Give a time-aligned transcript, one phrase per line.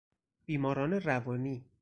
[0.45, 1.65] بیماران روانی